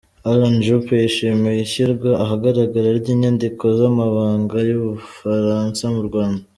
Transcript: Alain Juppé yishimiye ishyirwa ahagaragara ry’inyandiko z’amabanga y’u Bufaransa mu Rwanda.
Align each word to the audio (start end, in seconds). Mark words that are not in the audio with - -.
Alain 0.29 0.55
Juppé 0.65 0.93
yishimiye 1.03 1.57
ishyirwa 1.65 2.09
ahagaragara 2.23 2.87
ry’inyandiko 2.99 3.63
z’amabanga 3.77 4.57
y’u 4.69 4.79
Bufaransa 4.85 5.83
mu 5.95 6.03
Rwanda. 6.09 6.43